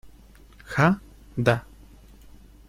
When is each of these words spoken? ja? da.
ja? 0.75 0.99
da. 1.37 1.63